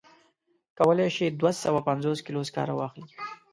[0.77, 3.05] کولای شي دوه سوه پنځوس کیلو سکاره واخلي.